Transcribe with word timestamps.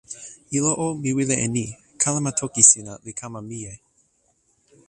ilo 0.55 0.71
o, 0.85 0.87
mi 1.01 1.09
wile 1.17 1.35
e 1.45 1.47
ni: 1.55 1.65
kalama 2.01 2.31
toki 2.39 2.63
sina 2.69 2.93
li 3.05 3.11
kama 3.19 3.39
mije. 3.49 3.73